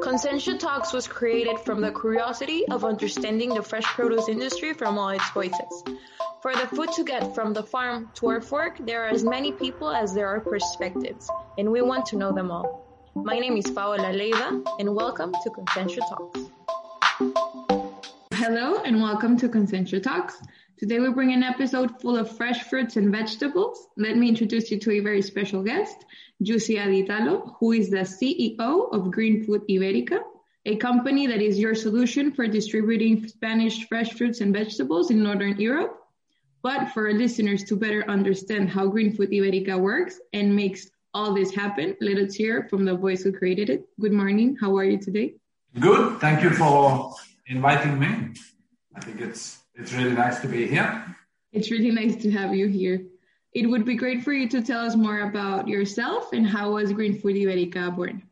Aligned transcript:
Consentia 0.00 0.58
Talks 0.58 0.92
was 0.92 1.08
created 1.08 1.58
from 1.60 1.80
the 1.80 1.92
curiosity 1.92 2.66
of 2.70 2.84
understanding 2.84 3.54
the 3.54 3.62
fresh 3.62 3.84
produce 3.84 4.28
industry 4.28 4.74
from 4.74 4.98
all 4.98 5.08
its 5.10 5.30
voices. 5.30 5.84
For 6.42 6.54
the 6.54 6.66
food 6.66 6.90
to 6.96 7.04
get 7.04 7.34
from 7.34 7.52
the 7.52 7.62
farm 7.62 8.10
to 8.14 8.28
our 8.28 8.40
fork, 8.40 8.78
there 8.80 9.04
are 9.04 9.08
as 9.08 9.24
many 9.24 9.52
people 9.52 9.90
as 9.90 10.14
there 10.14 10.26
are 10.28 10.40
perspectives, 10.40 11.30
and 11.58 11.70
we 11.70 11.80
want 11.80 12.06
to 12.06 12.16
know 12.16 12.32
them 12.32 12.50
all. 12.50 12.86
My 13.14 13.38
name 13.38 13.56
is 13.56 13.70
Paola 13.70 14.12
Leiva, 14.12 14.62
and 14.78 14.94
welcome 14.94 15.32
to 15.32 15.50
Consentia 15.50 16.00
Talks. 16.08 16.40
Hello, 18.34 18.82
and 18.82 19.00
welcome 19.00 19.36
to 19.38 19.48
Consentia 19.48 20.02
Talks. 20.02 20.40
Today 20.80 20.98
we 20.98 21.12
bring 21.12 21.34
an 21.34 21.42
episode 21.42 22.00
full 22.00 22.16
of 22.16 22.34
fresh 22.38 22.62
fruits 22.62 22.96
and 22.96 23.12
vegetables. 23.12 23.88
Let 23.98 24.16
me 24.16 24.30
introduce 24.30 24.70
you 24.70 24.78
to 24.78 24.92
a 24.92 25.00
very 25.00 25.20
special 25.20 25.62
guest, 25.62 26.06
Jussi 26.42 26.78
Alitalo, 26.78 27.54
who 27.60 27.72
is 27.72 27.90
the 27.90 27.98
CEO 27.98 28.90
of 28.90 29.10
Green 29.10 29.44
Food 29.44 29.60
Iberica, 29.68 30.20
a 30.64 30.76
company 30.76 31.26
that 31.26 31.42
is 31.42 31.58
your 31.58 31.74
solution 31.74 32.32
for 32.32 32.46
distributing 32.46 33.28
Spanish 33.28 33.86
fresh 33.88 34.14
fruits 34.14 34.40
and 34.40 34.54
vegetables 34.54 35.10
in 35.10 35.22
Northern 35.22 35.60
Europe. 35.60 36.02
But 36.62 36.86
for 36.94 37.08
our 37.08 37.12
listeners 37.12 37.62
to 37.64 37.76
better 37.76 38.08
understand 38.08 38.70
how 38.70 38.86
Green 38.86 39.14
Food 39.14 39.32
Iberica 39.32 39.78
works 39.78 40.18
and 40.32 40.56
makes 40.56 40.88
all 41.12 41.34
this 41.34 41.54
happen, 41.54 41.94
let 42.00 42.16
us 42.16 42.32
hear 42.32 42.68
from 42.70 42.86
the 42.86 42.96
voice 42.96 43.22
who 43.22 43.32
created 43.32 43.68
it. 43.68 43.86
Good 44.00 44.12
morning. 44.12 44.56
How 44.58 44.74
are 44.78 44.84
you 44.84 44.96
today? 44.96 45.34
Good. 45.78 46.20
Thank 46.20 46.42
you 46.42 46.48
for 46.48 47.12
inviting 47.48 47.98
me. 47.98 48.32
I 48.96 49.00
think 49.00 49.20
it's 49.20 49.59
it's 49.80 49.92
really 49.92 50.12
nice 50.12 50.40
to 50.40 50.48
be 50.48 50.66
here. 50.66 51.04
It's 51.52 51.70
really 51.70 51.90
nice 51.90 52.16
to 52.22 52.30
have 52.30 52.54
you 52.54 52.68
here. 52.68 53.02
It 53.52 53.66
would 53.66 53.84
be 53.84 53.96
great 53.96 54.22
for 54.22 54.32
you 54.32 54.48
to 54.50 54.62
tell 54.62 54.86
us 54.86 54.94
more 54.94 55.20
about 55.22 55.66
yourself 55.66 56.32
and 56.32 56.46
how 56.46 56.72
was 56.74 56.92
Green 56.92 57.18
Food 57.18 57.36
Iberica 57.36 57.90
born? 57.96 58.22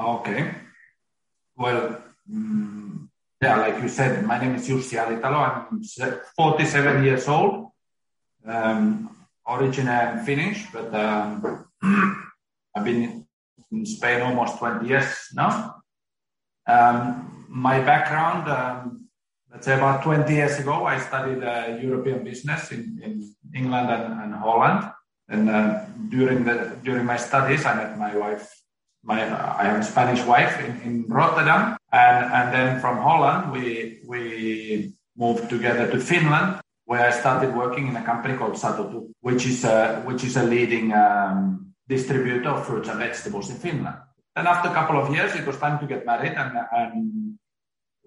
Okay. 0.00 0.54
Well, 1.56 2.02
um, 2.32 3.10
yeah, 3.42 3.56
like 3.58 3.82
you 3.82 3.88
said, 3.88 4.24
my 4.24 4.38
name 4.38 4.54
is 4.54 4.68
Jussi 4.68 4.96
Alitalo. 4.96 5.68
I'm 5.70 5.82
47 6.36 7.04
years 7.04 7.28
old. 7.28 7.68
Um, 8.46 9.10
originally 9.46 10.24
Finnish, 10.24 10.66
but 10.72 10.94
um, 10.94 11.66
I've 12.74 12.84
been 12.84 13.26
in 13.72 13.86
Spain 13.86 14.22
almost 14.22 14.58
20 14.58 14.88
years 14.88 15.28
now. 15.34 15.82
Um, 16.66 17.46
my 17.48 17.80
background, 17.80 18.48
um, 18.48 19.05
let's 19.56 19.64
say 19.64 19.74
about 19.74 20.02
20 20.02 20.34
years 20.34 20.58
ago, 20.58 20.84
I 20.84 20.98
studied 21.00 21.42
uh, 21.42 21.78
European 21.80 22.22
business 22.22 22.72
in, 22.72 23.00
in 23.02 23.34
England 23.54 23.88
and, 23.88 24.20
and 24.20 24.34
Holland. 24.34 24.92
And 25.30 25.48
uh, 25.48 25.80
during 26.10 26.44
the 26.44 26.76
during 26.84 27.06
my 27.06 27.16
studies, 27.16 27.64
I 27.64 27.74
met 27.74 27.98
my 27.98 28.14
wife. 28.14 28.46
My 29.02 29.20
I 29.24 29.64
have 29.64 29.80
a 29.80 29.82
Spanish 29.82 30.22
wife 30.24 30.54
in, 30.60 30.72
in 30.82 30.94
Rotterdam, 31.08 31.76
and 31.90 32.18
and 32.38 32.46
then 32.54 32.80
from 32.80 32.98
Holland 32.98 33.50
we 33.50 34.02
we 34.06 34.92
moved 35.16 35.48
together 35.48 35.90
to 35.90 35.98
Finland, 35.98 36.60
where 36.84 37.08
I 37.08 37.10
started 37.10 37.56
working 37.56 37.88
in 37.88 37.96
a 37.96 38.04
company 38.04 38.36
called 38.36 38.54
Satotukku, 38.54 39.10
which 39.20 39.46
is 39.46 39.64
a 39.64 40.02
which 40.04 40.22
is 40.22 40.36
a 40.36 40.44
leading 40.44 40.92
um, 40.92 41.74
distributor 41.88 42.50
of 42.50 42.66
fruits 42.66 42.88
and 42.88 43.00
vegetables 43.00 43.50
in 43.50 43.56
Finland. 43.56 43.96
And 44.36 44.46
after 44.46 44.68
a 44.68 44.74
couple 44.74 45.00
of 45.00 45.10
years, 45.10 45.34
it 45.34 45.46
was 45.46 45.56
time 45.56 45.78
to 45.80 45.86
get 45.86 46.04
married, 46.04 46.34
and, 46.36 46.52
and 46.70 47.38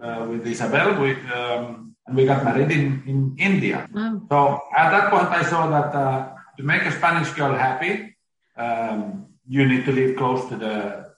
uh, 0.02 0.26
with 0.30 0.46
Isabel. 0.48 1.00
We, 1.02 1.12
um, 1.32 1.96
and 2.08 2.18
we 2.18 2.26
got 2.26 2.44
married 2.44 2.72
in, 2.72 3.04
in 3.06 3.36
India. 3.38 3.88
Wow. 3.94 4.22
So 4.30 4.62
at 4.76 4.90
that 4.92 5.12
point, 5.12 5.28
I 5.28 5.44
saw 5.44 5.70
that 5.70 5.94
uh, 5.96 6.34
to 6.58 6.64
make 6.64 6.84
a 6.84 6.92
Spanish 6.92 7.32
girl 7.34 7.54
happy, 7.54 8.16
um, 8.58 9.28
you 9.48 9.66
need 9.66 9.86
to 9.86 9.92
live 9.92 10.18
close 10.18 10.48
to 10.50 10.56
the 10.58 11.10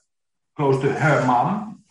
close 0.56 0.80
to 0.82 0.92
her 0.92 1.24
mom. 1.26 1.82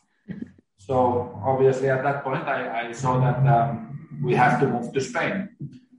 So 0.77 1.39
obviously, 1.43 1.89
at 1.89 2.03
that 2.03 2.23
point, 2.23 2.43
I, 2.47 2.87
I 2.87 2.91
saw 2.91 3.19
that 3.19 3.39
um, 3.47 4.19
we 4.21 4.35
have 4.35 4.59
to 4.61 4.67
move 4.67 4.93
to 4.93 5.01
Spain. 5.01 5.49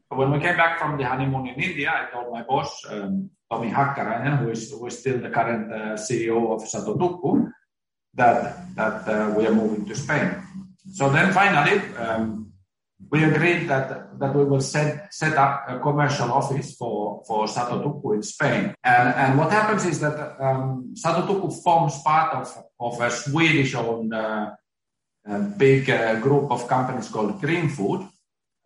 So 0.09 0.19
when 0.19 0.31
we 0.31 0.39
came 0.39 0.57
back 0.57 0.79
from 0.79 0.99
the 0.99 1.05
honeymoon 1.05 1.49
in 1.49 1.61
India, 1.61 1.91
I 1.91 2.13
told 2.13 2.33
my 2.33 2.43
boss, 2.43 2.85
um, 2.89 3.31
Tomi 3.51 3.71
Hakkarainen, 3.71 4.39
who 4.39 4.51
is, 4.51 4.71
who 4.71 4.87
is 4.87 4.99
still 4.99 5.19
the 5.19 5.31
current 5.31 5.73
uh, 5.73 5.97
CEO 5.97 6.53
of 6.55 6.63
Satotukku, 6.63 7.53
that 8.15 8.75
that 8.75 9.09
uh, 9.09 9.35
we 9.37 9.47
are 9.47 9.55
moving 9.55 9.87
to 9.87 9.95
Spain. 9.95 10.37
So 10.91 11.11
then 11.11 11.33
finally, 11.33 11.81
um, 11.97 12.53
we 13.11 13.25
agreed 13.25 13.69
that, 13.69 14.19
that 14.19 14.35
we 14.35 14.45
will 14.45 14.61
set, 14.61 15.13
set 15.13 15.37
up 15.37 15.65
a 15.69 15.79
commercial 15.79 16.33
office 16.33 16.77
for, 16.77 17.23
for 17.27 17.47
Satotukku 17.47 18.15
in 18.15 18.23
Spain. 18.23 18.75
And, 18.83 19.15
and 19.15 19.39
what 19.39 19.51
happens 19.51 19.85
is 19.85 20.01
that 20.01 20.41
um, 20.41 20.95
Satotukku 20.95 21.63
forms 21.63 22.01
part 22.03 22.35
of, 22.35 22.65
of 22.81 23.01
a 23.01 23.11
Swedish 23.11 23.75
owned 23.75 24.15
uh, 24.15 24.51
big 25.57 25.89
uh, 25.91 26.21
group 26.21 26.51
of 26.51 26.67
companies 26.69 27.09
called 27.09 27.41
Green 27.41 27.69
Food. 27.69 28.09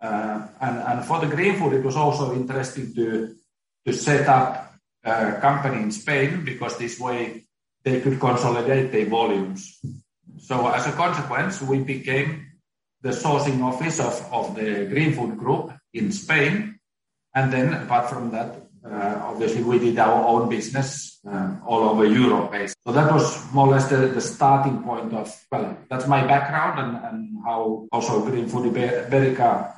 Uh, 0.01 0.47
and, 0.61 0.79
and 0.79 1.05
for 1.05 1.21
the 1.21 1.27
Green 1.27 1.57
Food, 1.57 1.75
it 1.75 1.85
was 1.85 1.97
also 1.97 2.35
interesting 2.35 2.95
to, 2.95 3.35
to 3.87 3.93
set 3.93 4.29
up 4.29 4.75
a 5.05 5.39
company 5.41 5.83
in 5.83 5.91
Spain 5.91 6.45
because 6.45 6.77
this 6.79 6.99
way 6.99 7.45
they 7.83 8.01
could 8.01 8.19
consolidate 8.19 8.91
their 8.93 9.07
volumes. 9.07 9.81
So 10.39 10.69
as 10.69 10.87
a 10.87 10.93
consequence, 10.93 11.63
we 11.63 11.81
became 11.81 12.47
the 13.03 13.11
sourcing 13.11 13.63
office 13.63 14.01
of, 14.01 14.15
of 14.33 14.55
the 14.55 14.87
Green 14.87 15.13
Food 15.13 15.37
Group 15.37 15.73
in 15.95 16.13
Spain. 16.13 16.79
And 17.35 17.53
then 17.53 17.73
apart 17.75 18.11
from 18.11 18.31
that, 18.33 18.57
uh, 18.85 19.21
obviously 19.25 19.63
we 19.63 19.79
did 19.79 19.99
our 19.99 20.27
own 20.27 20.49
business 20.49 21.19
uh, 21.29 21.57
all 21.67 21.89
over 21.89 22.07
Europe. 22.07 22.55
So 22.87 22.93
that 22.93 23.13
was 23.13 23.53
more 23.53 23.67
or 23.67 23.73
less 23.73 23.89
the, 23.89 24.09
the 24.09 24.21
starting 24.21 24.83
point 24.83 25.13
of, 25.13 25.35
well, 25.51 25.77
that's 25.91 26.07
my 26.07 26.27
background 26.27 26.79
and, 26.81 27.05
and 27.05 27.37
how 27.45 27.89
also 27.93 28.25
Green 28.25 28.49
Food 28.49 28.75
Iberica 28.75 29.73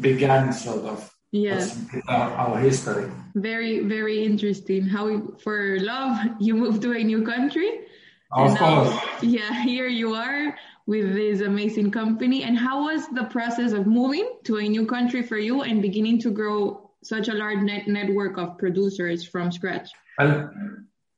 began 0.00 0.52
sort 0.52 0.84
of. 0.84 1.12
Yes. 1.32 1.78
Our, 2.08 2.30
our, 2.30 2.58
history. 2.58 3.10
Very, 3.34 3.80
very 3.80 4.24
interesting. 4.24 4.86
How 4.86 5.20
for 5.42 5.78
love 5.80 6.18
you 6.40 6.54
moved 6.54 6.80
to 6.82 6.92
a 6.92 7.02
new 7.02 7.26
country 7.26 7.85
of 8.32 8.50
and, 8.50 8.58
course. 8.58 9.22
yeah, 9.22 9.62
here 9.64 9.88
you 9.88 10.14
are 10.14 10.56
with 10.86 11.14
this 11.14 11.40
amazing 11.40 11.90
company. 11.90 12.44
And 12.44 12.56
how 12.56 12.84
was 12.84 13.08
the 13.08 13.24
process 13.24 13.72
of 13.72 13.86
moving 13.86 14.38
to 14.44 14.58
a 14.58 14.68
new 14.68 14.86
country 14.86 15.22
for 15.22 15.38
you 15.38 15.62
and 15.62 15.82
beginning 15.82 16.20
to 16.20 16.30
grow 16.30 16.90
such 17.02 17.28
a 17.28 17.34
large 17.34 17.58
net 17.58 17.86
network 17.88 18.38
of 18.38 18.58
producers 18.58 19.26
from 19.26 19.50
scratch? 19.52 19.90
Well, 20.18 20.50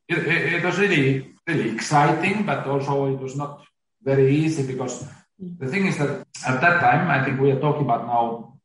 it, 0.09 0.19
it, 0.19 0.53
it 0.55 0.65
was 0.65 0.79
really, 0.79 1.35
really 1.47 1.71
exciting, 1.71 2.45
but 2.45 2.67
also 2.67 3.13
it 3.15 3.21
was 3.21 3.37
not 3.37 3.63
very 4.03 4.35
easy 4.35 4.67
because 4.67 5.05
the 5.39 5.69
thing 5.69 5.87
is 5.87 5.99
that 5.99 6.27
at 6.47 6.61
that 6.61 6.81
time, 6.81 7.11
I 7.11 7.25
think 7.25 7.41
we 7.41 7.51
are 7.53 7.61
talking 7.61 7.83
about 7.83 8.07
now 8.07 8.59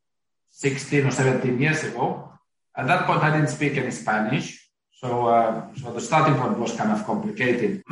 16 0.51 1.05
or 1.05 1.11
17 1.11 1.59
years 1.59 1.83
ago. 1.83 2.29
At 2.75 2.87
that 2.87 3.05
point, 3.05 3.23
I 3.23 3.31
didn't 3.31 3.49
speak 3.49 3.77
any 3.77 3.91
Spanish. 3.91 4.69
So, 4.93 5.27
uh, 5.27 5.67
so 5.75 5.93
the 5.93 6.01
starting 6.01 6.35
point 6.35 6.57
was 6.57 6.73
kind 6.73 6.91
of 6.91 7.05
complicated. 7.05 7.83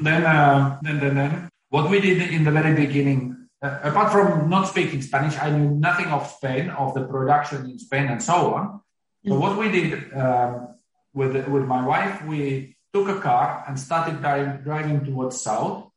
then, 0.00 0.24
uh, 0.24 0.78
then, 0.82 1.00
then, 1.00 1.14
then, 1.14 1.48
what 1.70 1.90
we 1.90 2.00
did 2.00 2.20
in 2.32 2.44
the 2.44 2.50
very 2.50 2.74
beginning, 2.74 3.48
uh, 3.62 3.78
apart 3.82 4.12
from 4.12 4.48
not 4.48 4.68
speaking 4.68 5.02
Spanish, 5.02 5.38
I 5.38 5.50
knew 5.50 5.70
nothing 5.70 6.06
of 6.06 6.26
Spain, 6.26 6.70
of 6.70 6.94
the 6.94 7.04
production 7.04 7.64
in 7.70 7.78
Spain, 7.78 8.06
and 8.06 8.22
so 8.22 8.54
on. 8.54 8.80
So, 9.26 9.38
what 9.38 9.58
we 9.58 9.70
did 9.70 10.12
um, 10.12 10.76
with 11.14 11.34
with 11.48 11.64
my 11.64 11.84
wife, 11.86 12.24
we 12.24 12.76
took 12.92 13.08
a 13.08 13.18
car 13.20 13.64
and 13.66 13.80
started 13.80 14.20
driving, 14.20 14.62
driving 14.62 15.04
towards 15.04 15.40
south, 15.40 15.90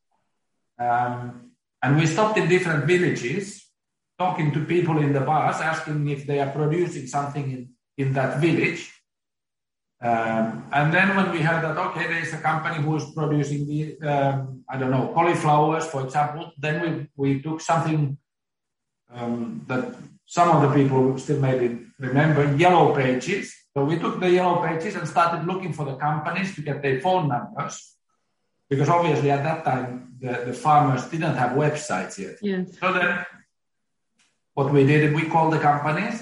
um, 0.79 1.51
and 1.83 1.97
we 1.97 2.05
stopped 2.05 2.37
in 2.37 2.47
different 2.47 2.85
villages, 2.85 3.67
talking 4.17 4.53
to 4.53 4.63
people 4.63 4.97
in 4.99 5.11
the 5.11 5.19
bars, 5.21 5.57
asking 5.57 6.07
if 6.07 6.25
they 6.25 6.39
are 6.39 6.51
producing 6.51 7.05
something 7.07 7.51
in 7.51 7.69
in 7.97 8.13
that 8.13 8.39
village 8.39 8.96
um, 9.99 10.69
and 10.71 10.93
then 10.93 11.15
when 11.15 11.31
we 11.31 11.39
heard 11.39 11.63
that, 11.63 11.77
okay, 11.77 12.05
there 12.07 12.21
is 12.21 12.31
a 12.33 12.37
company 12.37 12.83
who 12.83 12.95
is 12.97 13.05
producing 13.15 13.67
the, 13.67 13.99
um, 14.07 14.63
I 14.69 14.77
don't 14.77 14.91
know, 14.91 15.11
cauliflowers, 15.13 15.87
for 15.87 16.03
example, 16.05 16.51
then 16.57 17.09
we, 17.15 17.33
we 17.33 17.41
took 17.41 17.61
something 17.61 18.17
um, 19.11 19.65
that 19.67 19.95
some 20.25 20.49
of 20.55 20.61
the 20.61 20.75
people 20.75 21.17
still 21.17 21.39
maybe 21.39 21.79
remember, 21.97 22.55
yellow 22.57 22.93
pages. 22.95 23.55
So 23.73 23.85
we 23.85 23.97
took 23.97 24.19
the 24.19 24.29
yellow 24.29 24.61
pages 24.67 24.95
and 24.95 25.07
started 25.07 25.47
looking 25.47 25.73
for 25.73 25.85
the 25.85 25.95
companies 25.95 26.53
to 26.55 26.61
get 26.61 26.83
their 26.83 27.01
phone 27.01 27.27
numbers. 27.27 27.95
Because 28.69 28.89
obviously 28.89 29.31
at 29.31 29.43
that 29.43 29.63
time, 29.63 30.13
the, 30.19 30.43
the 30.45 30.53
farmers 30.53 31.05
didn't 31.05 31.35
have 31.35 31.51
websites 31.51 32.19
yet. 32.19 32.35
Yes. 32.41 32.77
So 32.79 32.93
then 32.93 33.25
what 34.53 34.71
we 34.71 34.85
did, 34.85 35.15
we 35.15 35.23
called 35.25 35.53
the 35.53 35.59
companies 35.59 36.21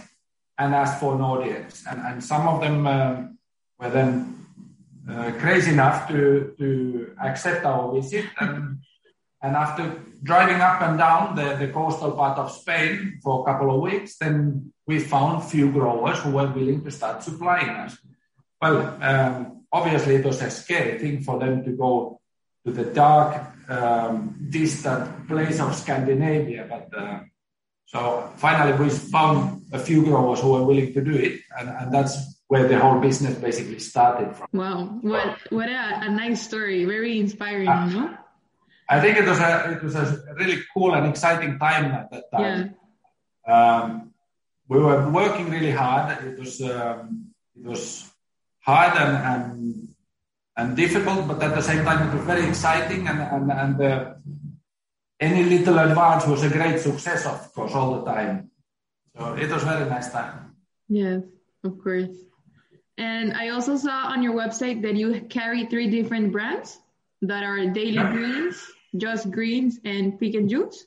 and 0.57 0.74
asked 0.74 1.01
for 1.01 1.16
an 1.16 1.21
audience. 1.21 1.83
And, 1.89 2.00
and 2.00 2.24
some 2.24 2.48
of 2.48 2.62
them, 2.62 2.88
um, 2.88 3.35
were 3.86 3.92
then 3.92 4.46
uh, 5.10 5.32
crazy 5.40 5.72
enough 5.72 6.08
to, 6.08 6.54
to 6.58 7.16
accept 7.24 7.66
our 7.66 7.94
visit. 7.94 8.26
And, 8.40 8.80
and 9.42 9.56
after 9.56 10.02
driving 10.24 10.62
up 10.62 10.82
and 10.82 10.98
down 10.98 11.36
the, 11.36 11.56
the 11.56 11.72
coastal 11.72 12.12
part 12.12 12.38
of 12.38 12.52
Spain 12.52 13.20
for 13.24 13.42
a 13.42 13.52
couple 13.52 13.74
of 13.74 13.82
weeks, 13.82 14.18
then 14.18 14.74
we 14.88 15.00
found 15.00 15.44
few 15.44 15.72
growers 15.72 16.20
who 16.20 16.32
were 16.32 16.48
willing 16.48 16.84
to 16.84 16.92
start 16.92 17.24
supplying 17.24 17.70
us. 17.70 17.98
Well, 18.62 18.98
um, 19.02 19.66
obviously 19.72 20.16
it 20.16 20.26
was 20.26 20.42
a 20.42 20.50
scary 20.50 20.98
thing 21.00 21.22
for 21.22 21.40
them 21.40 21.64
to 21.64 21.72
go 21.72 22.20
to 22.66 22.72
the 22.72 22.86
dark, 22.86 23.46
um, 23.70 24.48
distant 24.50 25.28
place 25.28 25.60
of 25.60 25.76
Scandinavia. 25.76 26.66
But 26.68 26.98
uh, 26.98 27.20
so 27.86 28.31
finally, 28.38 28.74
we 28.84 28.90
found 28.90 29.66
a 29.72 29.78
few 29.78 30.04
growers 30.04 30.40
who 30.40 30.54
were 30.54 30.64
willing 30.64 30.94
to 30.94 31.02
do 31.04 31.12
it, 31.12 31.42
and, 31.60 31.70
and 31.70 31.94
that's 31.94 32.35
where 32.47 32.68
the 32.68 32.80
whole 32.80 33.00
business 33.00 33.36
basically 33.38 33.80
started 33.80 34.36
from. 34.36 34.47
Wow, 34.53 35.00
what 35.01 35.38
what 35.50 35.69
a, 35.69 36.06
a 36.07 36.09
nice 36.09 36.45
story! 36.45 36.86
Very 36.86 37.19
inspiring, 37.19 37.68
uh, 37.68 37.89
no? 37.89 38.18
I 38.88 39.01
think 39.01 39.18
it 39.18 39.25
was 39.25 39.39
a 39.39 39.71
it 39.74 39.83
was 39.83 39.95
a 39.95 40.24
really 40.36 40.62
cool 40.74 40.94
and 40.94 41.07
exciting 41.07 41.57
time 41.57 41.86
at 41.86 42.12
that 42.12 42.31
time. 42.31 42.75
Yeah. 43.47 43.51
Um, 43.51 44.13
we 44.68 44.80
were 44.80 45.09
working 45.09 45.50
really 45.50 45.71
hard. 45.71 46.24
It 46.24 46.39
was 46.39 46.62
um, 46.62 47.33
it 47.56 47.63
was 47.63 48.09
hard 48.62 48.97
and, 48.97 49.18
and 49.18 49.95
and 50.57 50.75
difficult, 50.77 51.27
but 51.27 51.42
at 51.42 51.56
the 51.56 51.62
same 51.62 51.83
time 51.83 52.09
it 52.09 52.15
was 52.15 52.25
very 52.25 52.45
exciting 52.47 53.07
and 53.07 53.21
and, 53.21 53.51
and 53.51 53.81
uh, 53.81 54.13
any 55.19 55.44
little 55.44 55.80
advance 55.80 56.27
was 56.27 56.44
a 56.44 56.50
great 56.50 56.80
success, 56.80 57.25
of 57.25 57.53
course, 57.53 57.74
all 57.74 58.00
the 58.00 58.12
time. 58.12 58.51
So 59.18 59.33
it 59.33 59.50
was 59.50 59.63
very 59.63 59.89
nice 59.89 60.12
time. 60.12 60.56
Yes, 60.89 61.24
of 61.63 61.81
course. 61.81 62.09
And 62.97 63.33
I 63.33 63.50
also 63.50 63.75
saw 63.75 64.07
on 64.07 64.24
your 64.24 64.33
website 64.33 64.81
that 64.83 64.95
you 64.95 65.21
carry 65.30 65.65
three 65.65 65.89
different 65.89 66.31
brands 66.31 66.77
that 67.21 67.44
are 67.44 67.65
Daily 67.68 67.94
yeah. 67.94 68.12
Greens, 68.12 68.62
Just 68.95 69.31
Greens, 69.31 69.80
and 69.83 70.19
Pick 70.19 70.36
and 70.36 70.50
Juice. 70.50 70.86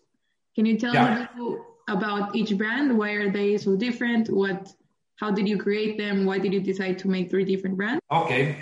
Can 0.54 0.64
you 0.66 0.78
tell 0.78 0.94
yeah. 0.94 1.28
me 1.36 1.56
about 1.88 2.34
each 2.34 2.56
brand? 2.56 2.96
Why 2.98 3.10
are 3.12 3.30
they 3.30 3.58
so 3.58 3.76
different? 3.76 4.30
What? 4.30 4.72
How 5.16 5.32
did 5.32 5.48
you 5.48 5.58
create 5.58 5.98
them? 5.98 6.24
Why 6.26 6.38
did 6.38 6.52
you 6.52 6.60
decide 6.60 7.00
to 7.00 7.08
make 7.08 7.28
three 7.28 7.44
different 7.44 7.76
brands? 7.76 8.00
Okay. 8.10 8.56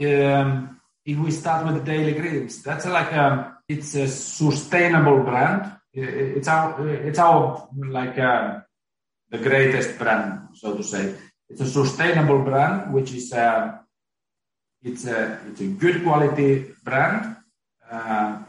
Um, 0.00 0.80
if 1.04 1.18
we 1.18 1.30
start 1.30 1.66
with 1.66 1.76
the 1.76 1.84
Daily 1.92 2.12
Greens, 2.12 2.62
that's 2.62 2.86
like 2.86 3.12
a, 3.12 3.24
um, 3.24 3.56
it's 3.68 3.94
a 3.94 4.06
sustainable 4.06 5.22
brand. 5.22 5.72
It's 5.92 6.46
our 6.46 6.88
it's 6.88 7.18
our 7.18 7.68
like 7.76 8.18
uh, 8.18 8.60
the 9.30 9.38
greatest 9.38 9.98
brand, 9.98 10.48
so 10.54 10.76
to 10.76 10.82
say. 10.82 11.14
It's 11.50 11.60
a 11.60 11.66
sustainable 11.66 12.42
brand, 12.42 12.94
which 12.94 13.12
is 13.12 13.32
a, 13.32 13.80
it's 14.82 15.04
a 15.06 15.40
it's 15.48 15.60
a 15.60 15.66
good 15.66 16.04
quality 16.04 16.72
brand. 16.84 17.36
Uh, 17.90 18.42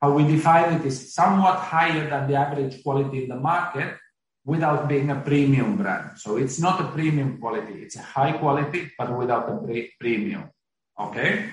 how 0.00 0.12
we 0.12 0.24
define 0.24 0.80
it 0.80 0.86
is 0.86 1.12
somewhat 1.12 1.58
higher 1.58 2.08
than 2.08 2.26
the 2.26 2.34
average 2.34 2.82
quality 2.82 3.24
in 3.24 3.28
the 3.28 3.36
market 3.36 3.96
without 4.44 4.88
being 4.88 5.10
a 5.10 5.20
premium 5.20 5.76
brand. 5.76 6.18
So 6.18 6.36
it's 6.36 6.58
not 6.58 6.80
a 6.80 6.88
premium 6.88 7.38
quality; 7.38 7.82
it's 7.84 7.96
a 7.96 8.02
high 8.02 8.32
quality, 8.32 8.90
but 8.98 9.16
without 9.16 9.50
a 9.50 9.56
pre- 9.58 9.92
premium. 10.00 10.50
Okay. 10.98 11.50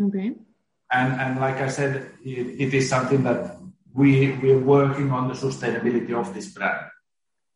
Okay. 0.00 0.32
And 0.90 1.20
and 1.20 1.38
like 1.38 1.60
I 1.60 1.68
said, 1.68 2.12
it, 2.24 2.46
it 2.64 2.72
is 2.72 2.88
something 2.88 3.22
that 3.24 3.58
we 3.92 4.32
we're 4.40 4.58
working 4.58 5.10
on 5.12 5.28
the 5.28 5.34
sustainability 5.34 6.12
of 6.12 6.32
this 6.32 6.48
brand. 6.48 6.80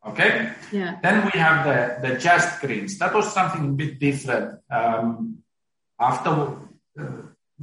Okay. 0.05 0.51
Yeah. 0.71 0.99
Then 1.01 1.25
we 1.25 1.39
have 1.39 1.65
the, 1.65 2.07
the 2.07 2.19
just 2.19 2.59
greens. 2.59 2.97
That 2.97 3.13
was 3.13 3.31
something 3.33 3.69
a 3.69 3.71
bit 3.71 3.99
different. 3.99 4.59
Um, 4.69 5.43
after 5.99 6.29
uh, 6.99 7.05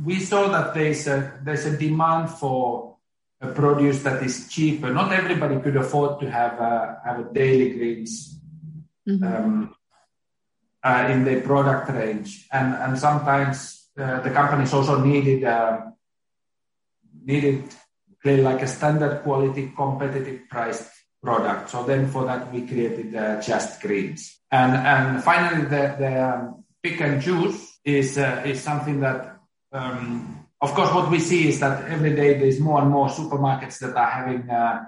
we 0.02 0.20
saw 0.20 0.48
that 0.48 0.72
there's 0.74 1.06
a, 1.06 1.38
there's 1.42 1.66
a 1.66 1.76
demand 1.76 2.30
for 2.30 2.96
a 3.42 3.48
produce 3.48 4.02
that 4.04 4.22
is 4.22 4.48
cheaper. 4.48 4.92
Not 4.92 5.12
everybody 5.12 5.60
could 5.60 5.76
afford 5.76 6.20
to 6.20 6.30
have 6.30 6.58
a, 6.60 7.00
have 7.04 7.20
a 7.20 7.32
daily 7.32 7.70
greens 7.70 8.40
mm-hmm. 9.06 9.24
um, 9.24 9.74
uh, 10.82 11.08
in 11.10 11.24
their 11.24 11.42
product 11.42 11.90
range. 11.90 12.46
And, 12.50 12.74
and 12.74 12.98
sometimes 12.98 13.88
uh, 13.98 14.20
the 14.20 14.30
companies 14.30 14.72
also 14.72 15.04
needed, 15.04 15.44
uh, 15.44 15.80
needed 17.22 17.64
like 18.24 18.62
a 18.62 18.66
standard 18.66 19.22
quality, 19.22 19.72
competitive 19.76 20.48
price 20.48 20.88
product. 21.22 21.70
So 21.70 21.84
then 21.84 22.08
for 22.08 22.24
that 22.24 22.52
we 22.52 22.66
created 22.66 23.14
uh, 23.14 23.40
Just 23.40 23.80
Greens. 23.80 24.38
And 24.50 24.72
and 24.74 25.22
finally 25.22 25.64
the, 25.64 25.96
the 25.98 26.34
um, 26.34 26.64
pick 26.82 27.00
and 27.00 27.20
juice 27.20 27.78
is 27.84 28.18
uh, 28.18 28.42
is 28.44 28.60
something 28.60 29.00
that 29.00 29.38
um, 29.72 30.46
of 30.60 30.74
course 30.74 30.92
what 30.92 31.10
we 31.10 31.20
see 31.20 31.48
is 31.48 31.60
that 31.60 31.88
every 31.88 32.14
day 32.14 32.38
there's 32.38 32.60
more 32.60 32.80
and 32.80 32.90
more 32.90 33.08
supermarkets 33.08 33.78
that 33.78 33.96
are 33.96 34.10
having 34.10 34.48
uh, 34.50 34.84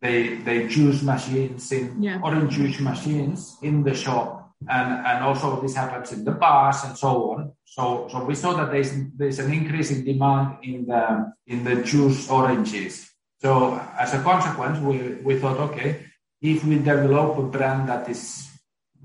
they 0.00 0.36
they 0.36 0.66
juice 0.68 1.02
machines 1.02 1.72
in 1.72 2.02
yeah. 2.02 2.20
orange 2.22 2.54
juice 2.54 2.80
machines 2.80 3.56
in 3.62 3.82
the 3.82 3.94
shop 3.94 4.54
and 4.68 5.06
and 5.06 5.24
also 5.24 5.60
this 5.60 5.74
happens 5.74 6.12
in 6.12 6.24
the 6.24 6.32
bars 6.32 6.82
and 6.84 6.96
so 6.96 7.32
on 7.32 7.52
so 7.64 8.08
so 8.10 8.24
we 8.24 8.34
saw 8.34 8.54
that 8.54 8.70
there's 8.70 8.92
there's 9.16 9.38
an 9.38 9.52
increase 9.52 9.90
in 9.90 10.04
demand 10.04 10.56
in 10.62 10.86
the 10.86 11.32
in 11.46 11.64
the 11.64 11.76
juice 11.82 12.28
oranges 12.30 13.07
so 13.40 13.80
as 13.98 14.14
a 14.14 14.22
consequence, 14.22 14.78
we, 14.80 15.14
we 15.22 15.38
thought, 15.38 15.58
okay, 15.70 16.04
if 16.40 16.64
we 16.64 16.76
develop 16.78 17.38
a 17.38 17.42
brand 17.42 17.88
that 17.88 18.08
is 18.08 18.48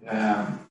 um, 0.07 0.67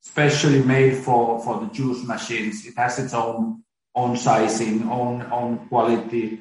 specially 0.00 0.62
made 0.62 0.96
for, 0.96 1.42
for 1.42 1.60
the 1.60 1.66
juice 1.72 2.04
machines, 2.04 2.66
it 2.66 2.74
has 2.76 2.98
its 2.98 3.14
own 3.14 3.62
own 3.94 4.16
sizing, 4.16 4.88
own 4.88 5.22
own 5.32 5.58
quality 5.68 6.40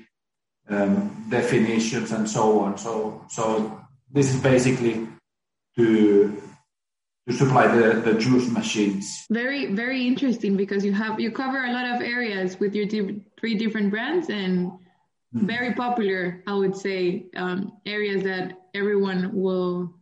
um, 0.69 1.25
definitions, 1.29 2.11
and 2.11 2.29
so 2.29 2.59
on. 2.59 2.77
So 2.77 3.25
so 3.29 3.81
this 4.11 4.33
is 4.33 4.41
basically 4.41 5.07
to 5.77 6.41
to 7.27 7.33
supply 7.33 7.67
the, 7.67 8.01
the 8.01 8.13
juice 8.19 8.49
machines. 8.51 9.25
Very 9.31 9.73
very 9.73 10.05
interesting 10.07 10.57
because 10.57 10.85
you 10.85 10.93
have 10.93 11.19
you 11.19 11.31
cover 11.31 11.65
a 11.65 11.71
lot 11.71 11.85
of 11.95 12.01
areas 12.01 12.59
with 12.59 12.75
your 12.75 12.87
three 13.39 13.55
different 13.55 13.89
brands 13.89 14.29
and 14.29 14.71
very 15.33 15.73
popular, 15.73 16.43
I 16.47 16.53
would 16.53 16.75
say, 16.75 17.27
um, 17.35 17.73
areas 17.85 18.23
that 18.23 18.57
everyone 18.73 19.31
will 19.33 19.93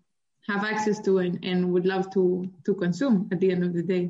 have 0.47 0.63
access 0.63 0.99
to 1.01 1.19
and, 1.19 1.43
and 1.43 1.71
would 1.73 1.85
love 1.85 2.09
to 2.13 2.49
to 2.65 2.73
consume 2.75 3.27
at 3.31 3.39
the 3.39 3.51
end 3.51 3.63
of 3.63 3.73
the 3.73 3.83
day. 3.83 4.09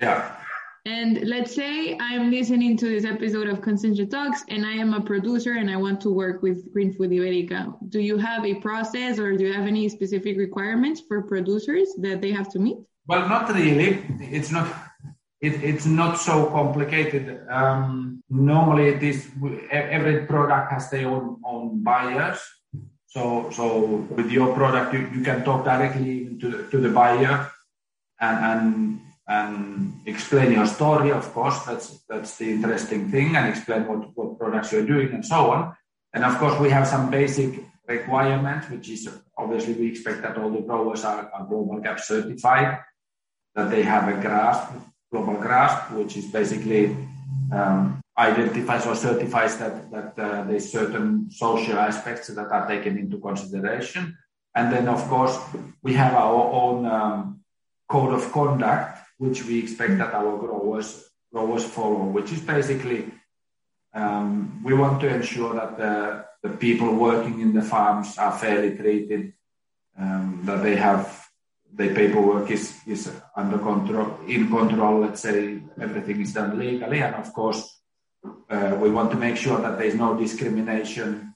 Yeah. 0.00 0.36
And 0.84 1.26
let's 1.26 1.52
say 1.52 1.98
I'm 1.98 2.30
listening 2.30 2.76
to 2.76 2.86
this 2.86 3.04
episode 3.04 3.48
of 3.48 3.60
Consentia 3.60 4.08
Talks 4.08 4.44
and 4.48 4.64
I 4.64 4.74
am 4.74 4.94
a 4.94 5.00
producer 5.00 5.54
and 5.54 5.68
I 5.68 5.76
want 5.76 6.00
to 6.02 6.10
work 6.10 6.42
with 6.42 6.72
Green 6.72 6.92
Food 6.92 7.10
Iberica. 7.10 7.76
Do 7.88 7.98
you 7.98 8.18
have 8.18 8.44
a 8.44 8.54
process 8.54 9.18
or 9.18 9.36
do 9.36 9.46
you 9.46 9.52
have 9.52 9.66
any 9.66 9.88
specific 9.88 10.36
requirements 10.36 11.02
for 11.08 11.22
producers 11.22 11.88
that 12.02 12.20
they 12.20 12.30
have 12.30 12.48
to 12.52 12.60
meet? 12.60 12.78
Well, 13.08 13.28
not 13.28 13.52
really. 13.52 14.04
It's 14.20 14.52
not 14.52 14.72
it, 15.40 15.62
it's 15.62 15.86
not 15.86 16.18
so 16.18 16.46
complicated. 16.46 17.46
Um, 17.48 18.22
normally, 18.30 18.88
it 18.88 19.02
is 19.02 19.28
every 19.70 20.26
product 20.26 20.72
has 20.72 20.90
their 20.90 21.08
own, 21.08 21.40
own 21.44 21.82
buyers. 21.82 22.40
So, 23.06 23.50
so 23.50 24.06
with 24.10 24.30
your 24.30 24.54
product, 24.54 24.94
you, 24.94 25.08
you 25.14 25.22
can 25.22 25.44
talk 25.44 25.64
directly 25.64 26.36
to 26.40 26.50
the, 26.50 26.70
to 26.70 26.78
the 26.78 26.90
buyer 26.90 27.50
and, 28.20 28.44
and 28.44 29.00
and 29.28 30.00
explain 30.06 30.52
your 30.52 30.66
story. 30.66 31.10
Of 31.10 31.32
course, 31.32 31.64
that's 31.64 32.04
that's 32.08 32.36
the 32.38 32.50
interesting 32.50 33.10
thing, 33.10 33.36
and 33.36 33.48
explain 33.48 33.86
what, 33.86 34.16
what 34.16 34.38
products 34.38 34.72
you're 34.72 34.86
doing 34.86 35.12
and 35.12 35.24
so 35.24 35.50
on. 35.50 35.76
And 36.14 36.24
of 36.24 36.38
course, 36.38 36.58
we 36.60 36.70
have 36.70 36.86
some 36.86 37.10
basic 37.10 37.60
requirements, 37.88 38.70
which 38.70 38.88
is 38.88 39.08
obviously 39.36 39.74
we 39.74 39.88
expect 39.88 40.22
that 40.22 40.38
all 40.38 40.50
the 40.50 40.60
growers 40.60 41.04
are, 41.04 41.30
are 41.30 41.46
GLOBALG.A.P. 41.46 42.00
certified, 42.02 42.78
that 43.54 43.70
they 43.70 43.82
have 43.82 44.08
a 44.08 44.20
GRASP 44.20 44.72
global 45.10 45.34
GRASP, 45.34 45.92
which 45.92 46.16
is 46.16 46.26
basically 46.26 46.96
um, 47.52 48.00
identifies 48.18 48.86
or 48.86 48.94
certifies 48.94 49.56
that, 49.58 49.90
that 49.90 50.18
uh, 50.18 50.44
there's 50.44 50.70
certain 50.70 51.30
social 51.30 51.78
aspects 51.78 52.28
that 52.28 52.50
are 52.50 52.66
taken 52.66 52.98
into 52.98 53.18
consideration. 53.18 54.16
And 54.54 54.72
then, 54.72 54.88
of 54.88 55.06
course, 55.08 55.38
we 55.82 55.92
have 55.94 56.14
our 56.14 56.50
own 56.50 56.86
um, 56.86 57.40
code 57.88 58.14
of 58.14 58.32
conduct, 58.32 58.98
which 59.18 59.44
we 59.44 59.58
expect 59.58 59.98
that 59.98 60.14
our 60.14 60.38
growers 60.38 61.06
growers 61.32 61.64
follow, 61.64 62.04
which 62.04 62.32
is 62.32 62.40
basically 62.40 63.12
um, 63.92 64.62
we 64.62 64.74
want 64.74 65.00
to 65.00 65.08
ensure 65.08 65.54
that 65.54 65.76
the, 65.76 66.24
the 66.42 66.56
people 66.56 66.94
working 66.94 67.40
in 67.40 67.52
the 67.52 67.62
farms 67.62 68.16
are 68.18 68.38
fairly 68.38 68.76
treated, 68.76 69.32
um, 69.98 70.40
that 70.44 70.62
they 70.62 70.76
have 70.76 71.25
the 71.74 71.94
paperwork 71.94 72.50
is, 72.50 72.74
is 72.86 73.10
under 73.34 73.58
control, 73.58 74.18
in 74.26 74.48
control, 74.48 75.00
let's 75.00 75.22
say 75.22 75.60
everything 75.80 76.20
is 76.20 76.32
done 76.32 76.58
legally. 76.58 77.00
And 77.00 77.14
of 77.16 77.32
course, 77.32 77.80
uh, 78.48 78.76
we 78.80 78.90
want 78.90 79.10
to 79.10 79.16
make 79.16 79.36
sure 79.36 79.60
that 79.60 79.78
there 79.78 79.86
is 79.86 79.94
no 79.94 80.16
discrimination 80.16 81.34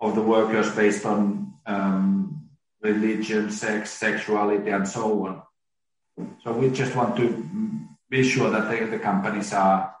of 0.00 0.14
the 0.14 0.22
workers 0.22 0.74
based 0.74 1.04
on 1.04 1.54
um, 1.66 2.48
religion, 2.82 3.50
sex, 3.50 3.90
sexuality, 3.90 4.70
and 4.70 4.86
so 4.88 5.26
on. 5.26 5.42
So 6.42 6.52
we 6.52 6.70
just 6.70 6.94
want 6.94 7.16
to 7.16 7.50
be 8.08 8.22
sure 8.22 8.50
that 8.50 8.70
the, 8.70 8.86
the 8.86 8.98
companies 8.98 9.52
are 9.52 9.94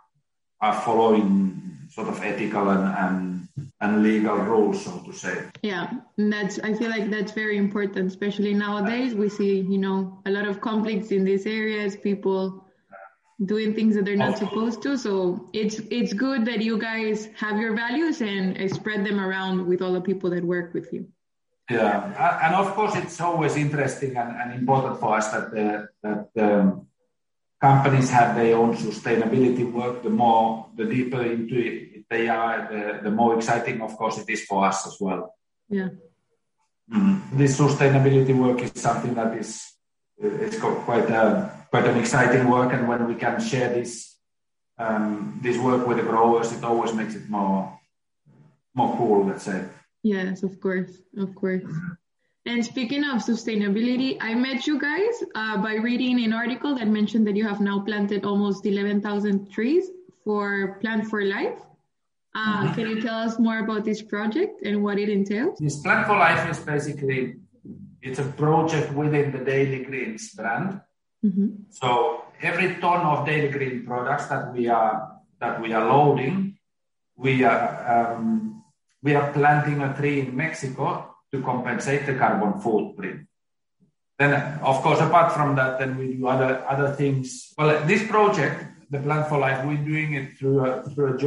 are 0.60 0.80
following 0.82 1.86
sort 1.88 2.08
of 2.08 2.22
ethical 2.22 2.68
and, 2.68 2.94
and 2.94 3.39
and 3.80 4.02
legal 4.02 4.36
rules, 4.36 4.84
so 4.84 4.98
to 5.00 5.12
say. 5.12 5.48
Yeah, 5.62 5.90
and 6.18 6.32
that's. 6.32 6.58
I 6.58 6.74
feel 6.74 6.90
like 6.90 7.10
that's 7.10 7.32
very 7.32 7.56
important, 7.56 8.08
especially 8.08 8.52
nowadays. 8.52 9.14
We 9.14 9.28
see, 9.28 9.60
you 9.60 9.78
know, 9.78 10.20
a 10.26 10.30
lot 10.30 10.46
of 10.46 10.60
conflicts 10.60 11.10
in 11.12 11.24
these 11.24 11.46
areas. 11.46 11.96
People 11.96 12.66
doing 13.46 13.74
things 13.74 13.94
that 13.94 14.04
they're 14.04 14.16
not 14.16 14.36
supposed 14.36 14.82
to. 14.82 14.98
So 14.98 15.48
it's 15.52 15.80
it's 15.90 16.12
good 16.12 16.44
that 16.44 16.60
you 16.60 16.78
guys 16.78 17.28
have 17.36 17.58
your 17.58 17.74
values 17.74 18.20
and 18.20 18.70
spread 18.70 19.04
them 19.04 19.18
around 19.18 19.66
with 19.66 19.80
all 19.80 19.94
the 19.94 20.00
people 20.00 20.30
that 20.30 20.44
work 20.44 20.74
with 20.74 20.92
you. 20.92 21.06
Yeah, 21.70 22.42
and 22.44 22.54
of 22.54 22.74
course 22.74 22.96
it's 22.96 23.20
always 23.20 23.56
interesting 23.56 24.16
and, 24.16 24.36
and 24.36 24.52
important 24.52 24.98
for 24.98 25.16
us 25.16 25.30
that 25.30 25.52
the, 25.52 25.88
that 26.02 26.28
um, 26.36 26.86
companies 27.60 28.10
have 28.10 28.34
their 28.34 28.56
own 28.56 28.76
sustainability 28.76 29.70
work. 29.70 30.02
The 30.02 30.10
more, 30.10 30.66
the 30.74 30.84
deeper 30.84 31.22
into 31.22 31.56
it 31.56 31.99
they 32.10 32.28
are, 32.28 32.68
the, 32.70 33.00
the 33.04 33.10
more 33.10 33.36
exciting, 33.36 33.80
of 33.80 33.96
course, 33.96 34.18
it 34.18 34.28
is 34.28 34.44
for 34.44 34.66
us 34.66 34.86
as 34.86 34.96
well. 35.00 35.34
Yeah. 35.68 35.90
Mm-hmm. 36.92 37.38
This 37.38 37.58
sustainability 37.58 38.36
work 38.36 38.60
is 38.60 38.72
something 38.74 39.14
that 39.14 39.36
is 39.38 39.64
it's 40.18 40.58
quite 40.58 41.08
a, 41.08 41.50
quite 41.70 41.86
an 41.86 41.96
exciting 41.96 42.48
work, 42.50 42.72
and 42.72 42.88
when 42.88 43.06
we 43.06 43.14
can 43.14 43.40
share 43.40 43.72
this 43.72 44.16
um, 44.78 45.38
this 45.42 45.56
work 45.58 45.86
with 45.86 45.98
the 45.98 46.02
growers, 46.02 46.52
it 46.52 46.64
always 46.64 46.92
makes 46.92 47.14
it 47.14 47.30
more 47.30 47.78
more 48.74 48.96
cool. 48.96 49.26
Let's 49.26 49.44
say. 49.44 49.64
Yes, 50.02 50.42
of 50.42 50.60
course, 50.60 50.98
of 51.16 51.34
course. 51.34 51.62
And 52.46 52.64
speaking 52.64 53.04
of 53.04 53.22
sustainability, 53.22 54.16
I 54.20 54.34
met 54.34 54.66
you 54.66 54.80
guys 54.80 55.22
uh, 55.34 55.58
by 55.58 55.74
reading 55.74 56.24
an 56.24 56.32
article 56.32 56.74
that 56.74 56.88
mentioned 56.88 57.26
that 57.26 57.36
you 57.36 57.46
have 57.46 57.60
now 57.60 57.80
planted 57.80 58.24
almost 58.24 58.64
11,000 58.64 59.52
trees 59.52 59.90
for 60.24 60.78
Plant 60.80 61.06
for 61.06 61.22
Life. 61.22 61.60
Uh, 62.34 62.64
mm-hmm. 62.64 62.74
Can 62.74 62.86
you 62.88 63.02
tell 63.02 63.18
us 63.18 63.38
more 63.38 63.58
about 63.58 63.84
this 63.84 64.02
project 64.02 64.62
and 64.64 64.84
what 64.84 64.98
it 64.98 65.08
entails? 65.08 65.58
This 65.58 65.80
Plant 65.80 66.06
for 66.06 66.16
Life 66.16 66.48
is 66.50 66.58
basically 66.60 67.36
it's 68.02 68.18
a 68.18 68.24
project 68.24 68.92
within 68.94 69.32
the 69.32 69.44
Daily 69.44 69.84
Greens 69.84 70.32
brand. 70.34 70.80
Mm-hmm. 71.24 71.48
So 71.70 72.24
every 72.40 72.76
ton 72.80 73.04
of 73.04 73.26
Daily 73.26 73.48
Green 73.48 73.84
products 73.84 74.26
that 74.26 74.52
we 74.52 74.68
are 74.68 75.20
that 75.40 75.60
we 75.60 75.72
are 75.72 75.84
loading, 75.84 76.58
we 77.16 77.44
are 77.44 78.14
um, 78.14 78.62
we 79.02 79.14
are 79.14 79.32
planting 79.32 79.82
a 79.82 79.94
tree 79.94 80.20
in 80.20 80.36
Mexico 80.36 81.14
to 81.32 81.42
compensate 81.42 82.06
the 82.06 82.14
carbon 82.14 82.60
footprint. 82.60 83.26
Then, 84.18 84.60
of 84.60 84.82
course, 84.82 85.00
apart 85.00 85.32
from 85.32 85.56
that, 85.56 85.78
then 85.78 85.96
we 85.96 86.14
do 86.14 86.26
other 86.26 86.64
other 86.68 86.92
things. 86.94 87.52
Well, 87.58 87.84
this 87.86 88.06
project, 88.06 88.64
the 88.90 89.00
Plant 89.00 89.28
for 89.28 89.38
Life, 89.38 89.64
we're 89.64 89.76
doing 89.82 90.14
it 90.14 90.38
through 90.38 90.64
a, 90.64 90.82
through 90.90 91.14
a 91.14 91.18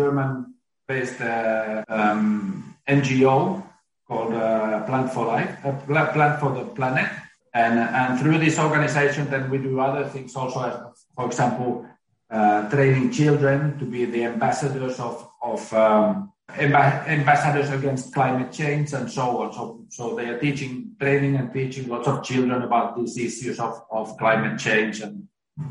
German-based 0.93 1.21
uh, 1.21 1.83
um, 1.89 2.75
NGO 2.87 3.63
called 4.07 4.33
uh, 4.33 4.83
Plant 4.85 5.11
for 5.11 5.25
Life, 5.25 5.65
uh, 5.65 5.71
Plant 5.85 6.39
for 6.39 6.51
the 6.51 6.65
Planet, 6.65 7.09
and 7.53 7.79
and 7.79 8.19
through 8.19 8.37
this 8.37 8.59
organization, 8.59 9.29
then 9.29 9.49
we 9.49 9.57
do 9.57 9.79
other 9.79 10.07
things 10.09 10.35
also. 10.35 10.93
For 11.15 11.25
example, 11.25 11.85
uh, 12.29 12.69
training 12.69 13.11
children 13.11 13.77
to 13.79 13.85
be 13.85 14.05
the 14.05 14.25
ambassadors 14.25 14.99
of 14.99 15.29
of 15.41 15.73
um, 15.73 16.31
ambassadors 16.57 17.69
against 17.69 18.13
climate 18.13 18.51
change 18.51 18.93
and 18.93 19.09
so 19.09 19.41
on. 19.41 19.53
So, 19.53 19.85
so 19.89 20.15
they 20.15 20.27
are 20.29 20.39
teaching, 20.39 20.91
training 20.99 21.35
and 21.37 21.51
teaching 21.53 21.87
lots 21.87 22.07
of 22.07 22.23
children 22.23 22.61
about 22.61 22.95
these 22.97 23.17
issues 23.17 23.59
of, 23.59 23.81
of 23.89 24.17
climate 24.17 24.59
change 24.59 25.01
and, 25.01 25.27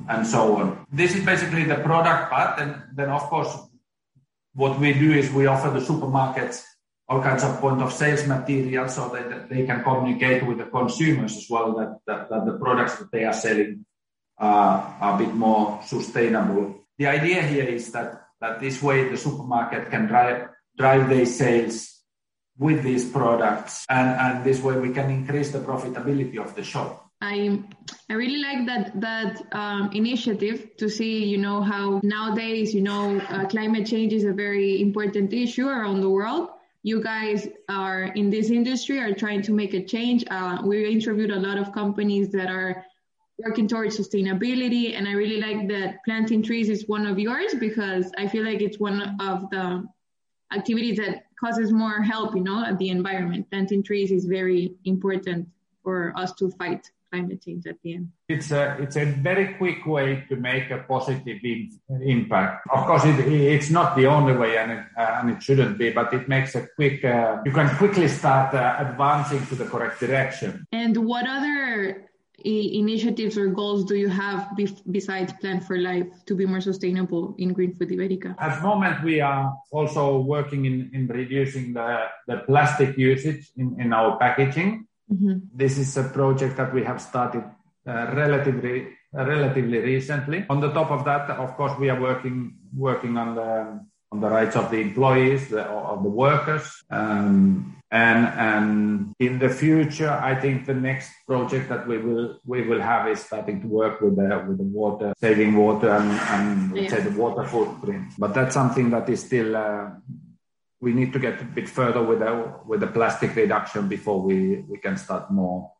and 0.08 0.26
so 0.26 0.56
on. 0.56 0.86
This 0.90 1.14
is 1.14 1.24
basically 1.24 1.64
the 1.64 1.76
product 1.76 2.32
part. 2.32 2.58
And 2.58 2.82
then, 2.94 3.10
of 3.10 3.22
course, 3.22 3.54
what 4.54 4.78
we 4.78 4.92
do 4.92 5.12
is 5.12 5.30
we 5.30 5.46
offer 5.46 5.70
the 5.70 5.84
supermarkets 5.84 6.62
all 7.08 7.20
kinds 7.22 7.44
of 7.44 7.60
point 7.60 7.82
of 7.82 7.92
sales 7.92 8.26
material 8.26 8.88
so 8.88 9.08
that 9.10 9.48
they 9.48 9.66
can 9.66 9.82
communicate 9.82 10.46
with 10.46 10.58
the 10.58 10.64
consumers 10.64 11.36
as 11.36 11.46
well 11.50 11.74
that, 11.74 11.98
that, 12.06 12.30
that 12.30 12.46
the 12.46 12.58
products 12.58 12.96
that 12.96 13.10
they 13.12 13.24
are 13.24 13.32
selling 13.32 13.84
uh, 14.40 14.94
are 15.00 15.14
a 15.14 15.18
bit 15.18 15.34
more 15.34 15.80
sustainable. 15.84 16.86
The 16.98 17.06
idea 17.06 17.42
here 17.42 17.64
is 17.64 17.92
that, 17.92 18.22
that 18.40 18.60
this 18.60 18.82
way 18.82 19.08
the 19.08 19.16
supermarket 19.16 19.90
can 19.90 20.06
drive 20.06 20.48
drive 20.76 21.10
their 21.10 21.26
sales 21.26 22.00
with 22.58 22.82
these 22.82 23.10
products 23.10 23.84
and, 23.90 24.08
and 24.08 24.44
this 24.44 24.62
way 24.62 24.78
we 24.78 24.90
can 24.90 25.10
increase 25.10 25.50
the 25.50 25.58
profitability 25.58 26.38
of 26.38 26.54
the 26.54 26.62
shop 26.62 27.10
I 27.22 27.62
I 28.10 28.14
really 28.14 28.42
like 28.42 28.66
that 28.66 29.00
that 29.00 29.42
um, 29.52 29.90
initiative 29.92 30.76
to 30.78 30.88
see 30.88 31.24
you 31.24 31.38
know 31.38 31.62
how 31.62 32.00
nowadays 32.02 32.74
you 32.74 32.82
know 32.82 33.20
uh, 33.20 33.46
climate 33.46 33.86
change 33.86 34.12
is 34.12 34.24
a 34.24 34.32
very 34.32 34.82
important 34.82 35.32
issue 35.32 35.68
around 35.68 36.00
the 36.00 36.10
world. 36.10 36.48
You 36.82 37.00
guys 37.00 37.46
are 37.68 38.02
in 38.20 38.28
this 38.28 38.50
industry 38.50 38.98
are 38.98 39.14
trying 39.14 39.42
to 39.42 39.52
make 39.52 39.72
a 39.72 39.84
change. 39.84 40.24
Uh, 40.28 40.62
we 40.64 40.90
interviewed 40.90 41.30
a 41.30 41.38
lot 41.38 41.58
of 41.58 41.72
companies 41.72 42.30
that 42.30 42.50
are 42.50 42.84
working 43.38 43.68
towards 43.68 43.96
sustainability, 43.96 44.98
and 44.98 45.06
I 45.06 45.12
really 45.12 45.40
like 45.40 45.68
that 45.68 46.04
planting 46.04 46.42
trees 46.42 46.68
is 46.68 46.88
one 46.88 47.06
of 47.06 47.20
yours 47.20 47.54
because 47.54 48.10
I 48.18 48.26
feel 48.26 48.44
like 48.44 48.60
it's 48.60 48.80
one 48.80 49.00
of 49.20 49.48
the 49.50 49.86
activities 50.52 50.96
that 50.98 51.26
causes 51.38 51.70
more 51.72 52.02
help, 52.02 52.34
you 52.34 52.42
know, 52.42 52.64
at 52.64 52.78
the 52.78 52.88
environment. 52.88 53.48
Planting 53.48 53.84
trees 53.84 54.10
is 54.10 54.24
very 54.24 54.74
important 54.84 55.48
for 55.84 56.12
us 56.16 56.32
to 56.34 56.50
fight 56.50 56.90
climate 57.12 57.42
change 57.44 57.66
at 57.66 57.76
the 57.82 57.94
end. 57.94 58.08
It's 58.28 58.50
a 58.50 58.76
it's 58.80 58.96
a 58.96 59.04
very 59.04 59.54
quick 59.60 59.84
way 59.86 60.24
to 60.28 60.36
make 60.36 60.70
a 60.70 60.78
positive 60.88 61.38
in, 61.44 61.70
impact. 62.16 62.66
Of 62.72 62.86
course, 62.86 63.04
it, 63.04 63.18
it's 63.54 63.70
not 63.70 63.96
the 63.96 64.06
only 64.06 64.34
way, 64.42 64.56
and 64.56 64.72
it, 64.76 64.84
uh, 64.96 65.18
and 65.18 65.30
it 65.30 65.42
shouldn't 65.42 65.76
be, 65.78 65.90
but 65.90 66.12
it 66.14 66.28
makes 66.28 66.54
a 66.54 66.66
quick. 66.76 67.04
Uh, 67.04 67.42
you 67.46 67.52
can 67.52 67.68
quickly 67.76 68.08
start 68.08 68.54
uh, 68.54 68.76
advancing 68.86 69.44
to 69.46 69.54
the 69.54 69.66
correct 69.66 70.00
direction. 70.00 70.66
And 70.72 70.96
what 70.96 71.26
other 71.28 72.08
initiatives 72.44 73.38
or 73.38 73.48
goals 73.48 73.84
do 73.84 73.94
you 73.94 74.08
have 74.08 74.50
besides 74.90 75.32
Plant 75.40 75.62
for 75.64 75.78
Life 75.78 76.08
to 76.26 76.34
be 76.34 76.44
more 76.46 76.60
sustainable 76.60 77.34
in 77.38 77.52
Green 77.52 77.74
Food 77.76 77.90
Iberica? 77.90 78.34
At 78.38 78.56
the 78.56 78.62
moment, 78.66 79.04
we 79.04 79.20
are 79.20 79.54
also 79.70 80.18
working 80.18 80.64
in, 80.64 80.90
in 80.92 81.06
reducing 81.06 81.72
the, 81.74 82.06
the 82.26 82.38
plastic 82.48 82.96
usage 82.96 83.50
in, 83.56 83.80
in 83.80 83.92
our 83.92 84.18
packaging. 84.18 84.86
Mm-hmm. 85.10 85.38
This 85.54 85.78
is 85.78 85.96
a 85.96 86.04
project 86.04 86.56
that 86.56 86.72
we 86.72 86.84
have 86.84 87.00
started 87.00 87.44
uh, 87.86 88.12
relatively 88.14 88.88
uh, 89.16 89.24
relatively 89.26 89.78
recently. 89.78 90.46
On 90.48 90.60
the 90.60 90.72
top 90.72 90.90
of 90.90 91.04
that, 91.04 91.28
of 91.30 91.56
course, 91.56 91.78
we 91.78 91.90
are 91.90 92.00
working 92.00 92.56
working 92.74 93.16
on 93.16 93.34
the 93.34 93.80
on 94.12 94.20
the 94.20 94.28
rights 94.28 94.56
of 94.56 94.70
the 94.70 94.78
employees, 94.78 95.48
the, 95.48 95.64
of 95.64 96.02
the 96.02 96.08
workers. 96.08 96.84
Um, 96.90 97.76
and, 97.90 98.26
and 98.26 99.14
in 99.18 99.38
the 99.38 99.48
future, 99.48 100.10
I 100.10 100.34
think 100.34 100.66
the 100.66 100.74
next 100.74 101.10
project 101.26 101.68
that 101.70 101.86
we 101.86 101.98
will 101.98 102.38
we 102.46 102.62
will 102.62 102.80
have 102.80 103.08
is 103.08 103.20
starting 103.20 103.60
to 103.62 103.66
work 103.66 104.00
with 104.00 104.16
the 104.16 104.44
with 104.48 104.58
the 104.58 104.64
water, 104.64 105.12
saving 105.18 105.56
water 105.56 105.90
and, 105.90 106.10
and 106.10 106.76
yeah. 106.76 106.88
say 106.88 107.00
the 107.02 107.18
water 107.18 107.44
footprint. 107.44 108.12
But 108.18 108.34
that's 108.34 108.54
something 108.54 108.90
that 108.90 109.08
is 109.08 109.24
still 109.24 109.56
uh, 109.56 109.90
we 110.82 110.92
need 110.92 111.12
to 111.12 111.18
get 111.20 111.40
a 111.40 111.44
bit 111.44 111.68
further 111.68 112.02
with 112.02 112.18
the 112.18 112.32
with 112.66 112.80
the 112.80 112.86
plastic 112.86 113.34
reduction 113.36 113.88
before 113.88 114.20
we 114.20 114.64
we 114.68 114.76
can 114.76 114.96
start 114.96 115.30
more 115.30 115.72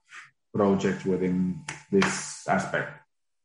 projects 0.54 1.04
within 1.04 1.60
this 1.90 2.46
aspect. 2.48 2.90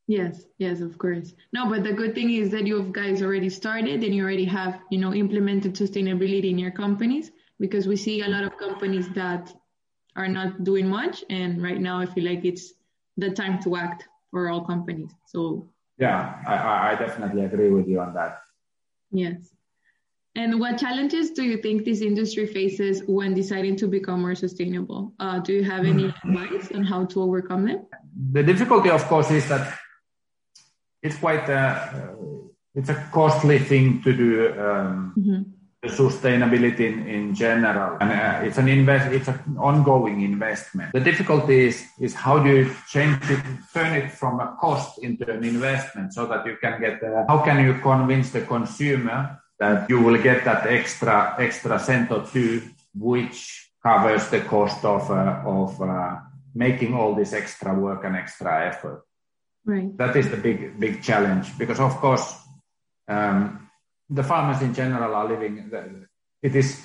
Yes, 0.08 0.46
yes, 0.58 0.80
of 0.80 0.98
course. 0.98 1.34
No, 1.52 1.68
but 1.70 1.84
the 1.84 1.92
good 1.92 2.16
thing 2.16 2.30
is 2.34 2.50
that 2.52 2.66
you 2.66 2.78
guys 2.94 3.22
already 3.22 3.50
started 3.50 4.04
and 4.06 4.16
you 4.16 4.24
already 4.24 4.46
have, 4.46 4.80
you 4.90 5.00
know, 5.00 5.14
implemented 5.14 5.74
sustainability 5.74 6.50
in 6.50 6.58
your 6.58 6.72
companies 6.72 7.32
because 7.60 7.88
we 7.88 7.98
see 7.98 8.22
a 8.22 8.28
lot 8.28 8.44
of 8.46 8.58
companies 8.58 9.10
that 9.10 9.54
are 10.16 10.30
not 10.30 10.64
doing 10.64 10.88
much. 10.88 11.26
And 11.30 11.62
right 11.62 11.82
now 11.82 12.00
I 12.00 12.06
feel 12.06 12.24
like 12.24 12.46
it's 12.46 12.74
the 13.18 13.32
time 13.32 13.62
to 13.64 13.76
act 13.76 14.08
for 14.32 14.50
all 14.50 14.64
companies. 14.64 15.12
So 15.26 15.68
yeah, 15.98 16.42
I, 16.48 16.92
I 16.92 16.96
definitely 16.96 17.44
agree 17.44 17.72
with 17.72 17.88
you 17.88 18.00
on 18.00 18.14
that. 18.14 18.40
Yes. 19.12 19.57
And 20.38 20.60
what 20.60 20.78
challenges 20.78 21.32
do 21.32 21.44
you 21.44 21.58
think 21.58 21.84
this 21.84 22.02
industry 22.02 22.46
faces 22.46 23.02
when 23.08 23.34
deciding 23.34 23.76
to 23.78 23.88
become 23.88 24.22
more 24.22 24.36
sustainable? 24.36 25.12
Uh, 25.20 25.40
do 25.40 25.52
you 25.52 25.64
have 25.64 25.84
any 25.84 26.14
advice 26.24 26.72
on 26.76 26.84
how 26.84 27.06
to 27.06 27.24
overcome 27.24 27.66
them? 27.66 27.88
The 28.34 28.44
difficulty, 28.44 28.92
of 28.92 29.04
course, 29.06 29.32
is 29.32 29.50
that 29.50 29.76
it's 31.02 31.18
quite 31.18 31.50
a 31.50 32.14
it's 32.76 32.90
a 32.90 33.10
costly 33.12 33.58
thing 33.58 34.04
to 34.04 34.14
do 34.14 34.54
um, 34.62 35.14
mm-hmm. 35.18 35.90
sustainability 35.90 36.86
in, 36.92 37.08
in 37.08 37.34
general 37.34 37.98
and 38.00 38.12
uh, 38.12 38.46
it's 38.46 38.60
an 38.60 38.68
invest 38.68 39.12
it's 39.12 39.28
an 39.28 39.58
ongoing 39.58 40.22
investment 40.22 40.92
the 40.94 41.00
difficulty 41.00 41.68
is 41.70 41.86
is 42.00 42.14
how 42.14 42.38
do 42.38 42.50
you 42.50 42.76
change 42.88 43.18
it 43.30 43.42
turn 43.74 43.94
it 44.02 44.12
from 44.12 44.40
a 44.40 44.56
cost 44.60 45.00
into 45.00 45.24
an 45.32 45.44
investment 45.44 46.14
so 46.14 46.28
that 46.28 46.46
you 46.46 46.58
can 46.62 46.80
get 46.80 47.02
uh, 47.04 47.26
how 47.28 47.40
can 47.40 47.64
you 47.66 47.74
convince 47.82 48.32
the 48.32 48.42
consumer 48.42 49.40
that 49.60 49.90
you 49.90 50.02
will 50.02 50.22
get 50.22 50.46
that 50.46 50.68
extra 50.68 51.36
extra 51.40 51.80
cent 51.80 52.12
or 52.12 52.26
two 52.26 52.62
which 52.94 53.70
covers 53.82 54.30
the 54.30 54.42
cost 54.42 54.84
of 54.86 55.10
uh, 55.12 55.42
of 55.46 55.82
uh, 55.82 56.16
making 56.56 56.94
all 56.94 57.16
this 57.16 57.34
extra 57.34 57.74
work 57.74 58.04
and 58.04 58.16
extra 58.16 58.68
effort 58.68 59.08
Right. 59.68 59.92
That 59.98 60.16
is 60.16 60.32
the 60.32 60.38
big 60.38 60.80
big 60.80 61.04
challenge 61.04 61.58
because 61.58 61.82
of 61.82 62.00
course 62.00 62.40
um, 63.06 63.68
the 64.10 64.24
farmers 64.24 64.62
in 64.62 64.74
general 64.74 65.14
are 65.14 65.28
living. 65.28 65.70
It 66.42 66.56
is 66.56 66.82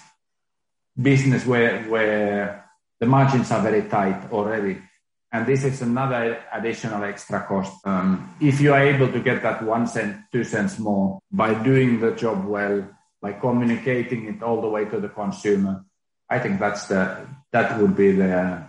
business 1.00 1.46
where 1.46 1.84
where 1.84 2.66
the 2.98 3.06
margins 3.06 3.52
are 3.52 3.62
very 3.62 3.88
tight 3.88 4.32
already, 4.32 4.82
and 5.32 5.46
this 5.46 5.64
is 5.64 5.80
another 5.80 6.44
additional 6.52 7.02
extra 7.04 7.44
cost. 7.46 7.72
Um, 7.86 8.36
if 8.40 8.60
you 8.60 8.74
are 8.74 8.82
able 8.82 9.10
to 9.10 9.20
get 9.20 9.42
that 9.42 9.62
one 9.64 9.86
cent, 9.86 10.16
two 10.30 10.44
cents 10.44 10.78
more 10.78 11.20
by 11.32 11.54
doing 11.54 12.00
the 12.00 12.12
job 12.12 12.44
well, 12.44 12.86
by 13.20 13.32
communicating 13.32 14.26
it 14.26 14.42
all 14.42 14.60
the 14.60 14.68
way 14.68 14.84
to 14.84 15.00
the 15.00 15.08
consumer, 15.08 15.84
I 16.28 16.38
think 16.38 16.60
that's 16.60 16.86
the 16.86 17.26
that 17.52 17.80
would 17.80 17.96
be 17.96 18.12
the 18.12 18.62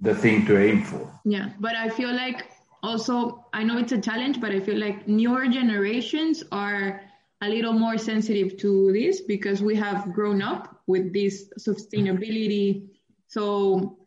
the 0.00 0.14
thing 0.14 0.46
to 0.46 0.58
aim 0.58 0.82
for. 0.82 1.20
Yeah, 1.24 1.50
but 1.60 1.74
I 1.76 1.90
feel 1.90 2.12
like 2.14 2.50
also 2.82 3.44
I 3.52 3.64
know 3.64 3.78
it's 3.78 3.92
a 3.92 4.00
challenge, 4.00 4.40
but 4.40 4.50
I 4.50 4.60
feel 4.60 4.78
like 4.78 5.06
newer 5.06 5.46
generations 5.48 6.42
are 6.52 7.02
a 7.40 7.48
little 7.48 7.72
more 7.72 7.98
sensitive 7.98 8.56
to 8.58 8.92
this 8.92 9.20
because 9.20 9.62
we 9.62 9.76
have 9.76 10.12
grown 10.12 10.42
up 10.42 10.80
with 10.86 11.12
this 11.12 11.50
sustainability. 11.58 12.88
So 13.28 13.98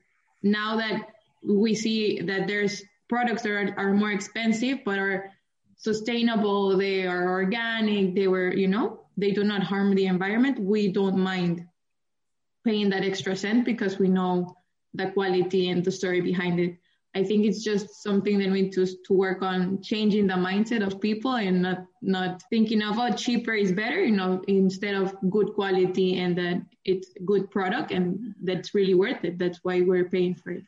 now 0.42 0.78
that 0.78 1.12
we 1.44 1.76
see 1.76 2.22
that 2.22 2.48
there's 2.48 2.84
products 3.10 3.44
that 3.44 3.52
are, 3.52 3.74
are 3.78 3.94
more 3.94 4.12
expensive 4.12 4.80
but 4.86 5.00
are 5.00 5.32
sustainable, 5.76 6.78
they 6.78 7.06
are 7.08 7.30
organic, 7.30 8.16
they 8.16 8.28
were, 8.28 8.54
you 8.54 8.68
know, 8.68 9.02
they 9.18 9.32
do 9.32 9.44
not 9.44 9.64
harm 9.64 9.96
the 9.96 10.06
environment, 10.06 10.60
we 10.60 10.92
don't 10.92 11.18
mind 11.18 11.66
paying 12.64 12.90
that 12.90 13.04
extra 13.04 13.36
cent 13.36 13.66
because 13.66 13.98
we 13.98 14.08
know 14.08 14.56
the 14.94 15.10
quality 15.12 15.70
and 15.70 15.84
the 15.84 15.92
story 15.92 16.22
behind 16.22 16.60
it. 16.60 16.78
I 17.14 17.24
think 17.24 17.46
it's 17.46 17.64
just 17.64 18.02
something 18.04 18.40
that 18.40 18.50
we 18.50 18.62
need 18.62 18.74
to, 18.74 18.86
to 18.86 19.14
work 19.14 19.42
on 19.42 19.82
changing 19.82 20.28
the 20.28 20.36
mindset 20.36 20.86
of 20.86 21.02
people 21.02 21.36
and 21.36 21.62
not 21.62 21.86
not 22.02 22.42
thinking 22.50 22.82
of 22.82 22.98
oh 23.00 23.12
cheaper 23.12 23.54
is 23.54 23.74
better, 23.74 24.02
you 24.02 24.16
know, 24.16 24.42
instead 24.48 24.96
of 24.96 25.14
good 25.30 25.54
quality 25.54 26.20
and 26.20 26.38
that 26.38 26.62
it's 26.86 27.10
good 27.26 27.52
product 27.52 27.92
and 27.92 28.34
that's 28.44 28.74
really 28.74 28.94
worth 28.94 29.26
it. 29.26 29.38
That's 29.38 29.60
why 29.64 29.82
we're 29.82 30.10
paying 30.10 30.36
for 30.36 30.52
it. 30.52 30.64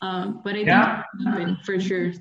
Um, 0.00 0.40
but 0.44 0.54
I 0.54 0.58
yeah. 0.58 1.02
think 1.34 1.64
for 1.64 1.80
sure. 1.80 2.12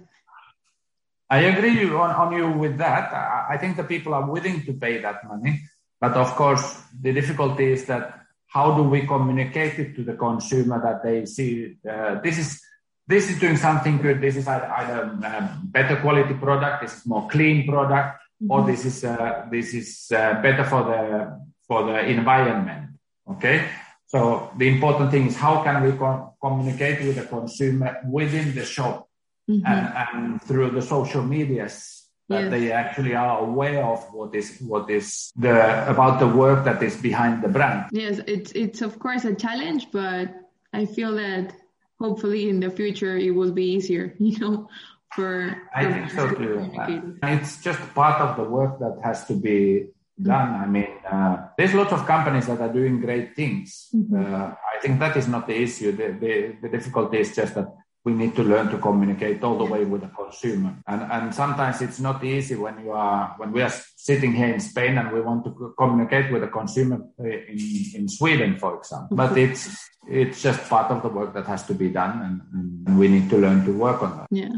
I 1.29 1.39
agree 1.39 1.84
on, 1.89 2.12
on 2.12 2.34
you 2.34 2.51
with 2.51 2.77
that. 2.77 3.12
I, 3.13 3.55
I 3.55 3.58
think 3.58 3.77
the 3.77 3.84
people 3.84 4.13
are 4.13 4.29
willing 4.29 4.63
to 4.65 4.74
pay 4.74 5.01
that 5.01 5.27
money. 5.27 5.62
But 6.00 6.13
of 6.13 6.36
course, 6.36 6.82
the 7.01 7.13
difficulty 7.13 7.72
is 7.74 7.86
that 7.86 8.22
how 8.48 8.75
do 8.75 8.84
we 8.84 9.05
communicate 9.08 9.79
it 9.79 9.96
to 9.96 10.03
the 10.03 10.13
consumer 10.13 10.79
that 10.82 11.03
they 11.03 11.25
see 11.25 11.77
uh, 11.89 12.22
this 12.22 12.38
is 12.38 12.62
this 13.08 13.29
is 13.29 13.39
doing 13.39 13.58
something 13.58 13.98
good. 13.98 14.22
This 14.22 14.36
is 14.36 14.48
either, 14.48 14.65
either 14.65 15.01
a 15.24 15.60
better 15.63 15.98
quality 15.98 16.34
product. 16.34 16.82
This 16.82 16.98
is 16.98 17.05
more 17.05 17.27
clean 17.27 17.67
product, 17.67 18.22
mm-hmm. 18.41 18.51
or 18.51 18.65
this 18.65 18.86
is 18.86 19.03
uh, 19.03 19.46
this 19.51 19.74
is 19.74 20.12
uh, 20.12 20.41
better 20.41 20.63
for 20.63 20.84
the 20.84 21.39
for 21.67 21.84
the 21.86 22.00
environment. 22.05 22.98
Okay, 23.29 23.67
so 24.15 24.50
the 24.55 24.67
important 24.69 25.12
thing 25.12 25.27
is 25.27 25.36
how 25.36 25.62
can 25.62 25.84
we 25.84 25.91
co- 25.91 26.34
communicate 26.39 27.05
with 27.05 27.17
the 27.17 27.25
consumer 27.25 28.00
within 28.07 28.55
the 28.55 28.63
shop 28.63 29.10
mm-hmm. 29.50 29.65
and, 29.67 29.86
and, 29.98 30.41
through 30.41 30.69
the 30.72 30.81
social 30.81 31.22
medias 31.22 32.07
that 32.29 32.43
yes. 32.43 32.51
they 32.51 32.72
actually 32.72 33.13
are 33.13 33.39
aware 33.39 33.84
of 33.84 34.00
what 34.13 34.34
is 34.34 34.57
what 34.62 34.89
is 34.89 35.31
the 35.36 35.55
about 35.89 36.19
the 36.19 36.27
work 36.27 36.63
that 36.63 36.81
is 36.81 36.95
behind 36.95 37.43
the 37.43 37.50
brand. 37.50 37.89
Yes, 37.91 38.22
it's 38.25 38.51
it's 38.53 38.81
of 38.81 38.98
course 39.00 39.25
a 39.25 39.36
challenge, 39.36 39.88
but 39.91 40.34
I 40.74 40.86
feel 40.86 41.13
that 41.15 41.53
hopefully 42.00 42.50
in 42.50 42.62
the 42.62 42.72
future 42.72 43.17
it 43.17 43.31
will 43.31 43.51
be 43.51 43.67
easier. 43.75 44.15
You 44.19 44.39
know, 44.39 44.69
for 45.13 45.62
I 45.75 45.84
think 45.91 46.10
so 46.12 46.31
too. 46.31 47.19
It's 47.22 47.62
just 47.62 47.81
part 47.93 48.22
of 48.22 48.38
the 48.38 48.43
work 48.43 48.79
that 48.79 48.95
has 49.03 49.25
to 49.27 49.34
be 49.34 49.88
done. 50.22 50.53
I 50.55 50.65
mean, 50.65 50.88
uh, 51.10 51.48
there's 51.57 51.74
lots 51.74 51.91
of 51.91 52.05
companies 52.05 52.48
that 52.48 52.62
are 52.62 52.72
doing 52.72 53.01
great 53.01 53.36
things. 53.36 53.89
Mm-hmm. 53.93 54.15
Uh, 54.15 54.48
I 54.48 54.79
think 54.81 55.00
that 55.00 55.17
is 55.17 55.27
not 55.27 55.48
the 55.48 55.55
issue. 55.55 55.91
The, 55.91 56.17
the, 56.19 56.55
the, 56.62 56.69
difficulty 56.69 57.19
is 57.19 57.36
just 57.36 57.55
that 57.55 57.67
we 58.03 58.13
need 58.13 58.36
to 58.36 58.43
learn 58.43 58.69
to 58.69 58.77
communicate 58.77 59.43
all 59.43 59.57
the 59.57 59.65
way 59.65 59.84
with 59.84 60.01
the 60.01 60.07
consumer. 60.07 60.77
And, 60.88 61.01
and 61.12 61.36
sometimes 61.36 61.81
it's 61.81 62.00
not 62.00 62.24
easy 62.24 62.55
when 62.55 62.79
you 62.79 62.91
are, 62.91 63.34
when 63.38 63.51
we 63.51 63.62
are 63.62 63.74
sitting 63.95 64.31
here 64.34 64.53
in 64.53 64.60
Spain 64.60 64.98
and 64.98 65.12
we 65.12 65.22
want 65.22 65.43
to 65.45 65.74
communicate 65.77 66.31
with 66.31 66.41
the 66.41 66.48
consumer 66.48 67.01
uh, 67.19 67.24
in, 67.24 67.57
in 67.95 68.07
Sweden, 68.07 68.57
for 68.57 68.77
example. 68.77 69.17
But 69.17 69.31
mm-hmm. 69.31 69.51
it's, 69.51 69.90
it's 70.07 70.42
just 70.42 70.70
part 70.70 70.92
of 70.92 71.01
the 71.01 71.09
work 71.09 71.33
that 71.33 71.48
has 71.48 71.66
to 71.68 71.74
be 71.74 71.90
done 71.90 72.42
and, 72.53 72.87
and 72.87 73.00
we 73.00 73.07
need 73.07 73.29
to 73.31 73.37
learn 73.37 73.66
to 73.66 73.72
work 73.72 74.03
on 74.03 74.18
that. 74.18 74.27
Yeah. 74.29 74.50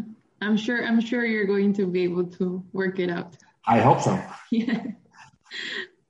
I'm 0.41 0.57
sure, 0.57 0.85
I'm 0.85 1.01
sure 1.01 1.25
you're 1.25 1.47
going 1.47 1.73
to 1.73 1.87
be 1.87 2.03
able 2.03 2.25
to 2.25 2.63
work 2.73 2.99
it 2.99 3.09
out. 3.09 3.37
I 3.65 3.79
hope 3.79 4.01
so. 4.01 4.21
Yeah. 4.51 4.81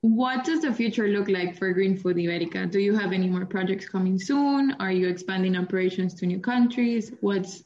What 0.00 0.44
does 0.44 0.60
the 0.60 0.72
future 0.72 1.08
look 1.08 1.28
like 1.28 1.58
for 1.58 1.72
Green 1.72 1.96
Food 1.96 2.16
Iberica? 2.16 2.70
Do 2.70 2.78
you 2.78 2.94
have 2.94 3.12
any 3.12 3.28
more 3.28 3.44
projects 3.44 3.88
coming 3.88 4.16
soon? 4.18 4.76
Are 4.78 4.92
you 4.92 5.08
expanding 5.08 5.56
operations 5.56 6.14
to 6.14 6.26
new 6.26 6.38
countries? 6.38 7.12
What's 7.20 7.64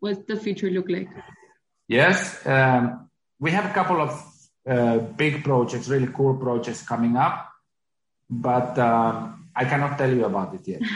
what's 0.00 0.24
the 0.24 0.36
future 0.36 0.70
look 0.70 0.88
like? 0.88 1.08
Yes, 1.88 2.46
um, 2.46 3.10
we 3.38 3.50
have 3.50 3.66
a 3.66 3.74
couple 3.74 4.00
of 4.00 4.10
uh, 4.66 4.98
big 4.98 5.44
projects, 5.44 5.88
really 5.88 6.06
cool 6.06 6.38
projects 6.38 6.86
coming 6.86 7.18
up, 7.18 7.50
but 8.30 8.78
um, 8.78 9.50
I 9.54 9.66
cannot 9.66 9.98
tell 9.98 10.10
you 10.10 10.24
about 10.24 10.54
it 10.54 10.66
yet. 10.66 10.80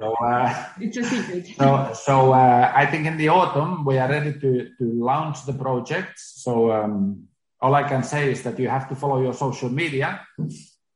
So 0.00 0.14
uh, 0.14 0.66
it's 0.80 0.96
a 0.96 1.02
secret. 1.02 1.46
so, 1.58 1.92
so 1.92 2.32
uh, 2.32 2.72
I 2.72 2.86
think 2.86 3.06
in 3.06 3.16
the 3.16 3.28
autumn 3.28 3.84
we 3.84 3.98
are 3.98 4.08
ready 4.08 4.32
to 4.32 4.70
to 4.78 4.84
launch 4.84 5.46
the 5.46 5.52
projects. 5.52 6.42
So. 6.42 6.72
Um, 6.72 7.27
all 7.60 7.74
I 7.74 7.82
can 7.82 8.02
say 8.02 8.30
is 8.30 8.42
that 8.42 8.58
you 8.58 8.68
have 8.68 8.88
to 8.88 8.94
follow 8.94 9.20
your 9.20 9.34
social 9.34 9.68
media 9.68 10.20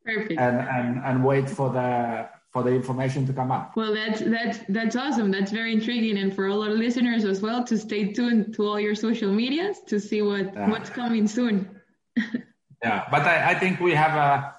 Perfect. 0.05 0.41
and, 0.41 0.57
and, 0.61 1.03
and 1.05 1.25
wait 1.25 1.49
for 1.49 1.71
the 1.71 2.29
for 2.53 2.63
the 2.63 2.71
information 2.71 3.27
to 3.27 3.33
come 3.33 3.51
up. 3.51 3.75
Well, 3.77 3.95
that's 3.95 4.21
that's 4.21 4.59
that's 4.69 4.95
awesome. 4.95 5.31
That's 5.31 5.51
very 5.51 5.73
intriguing, 5.73 6.19
and 6.19 6.35
for 6.35 6.49
all 6.49 6.63
our 6.63 6.71
listeners 6.71 7.25
as 7.25 7.41
well 7.41 7.65
to 7.65 7.79
stay 7.79 8.13
tuned 8.13 8.55
to 8.55 8.67
all 8.67 8.79
your 8.79 8.95
social 8.95 9.33
medias 9.33 9.81
to 9.87 9.99
see 9.99 10.21
what 10.21 10.53
yeah. 10.53 10.69
what's 10.69 10.91
coming 10.91 11.27
soon. 11.27 11.81
yeah, 12.85 13.07
but 13.11 13.23
I, 13.23 13.53
I 13.53 13.55
think 13.55 13.81
we 13.81 13.95
have 13.95 14.15
a 14.15 14.55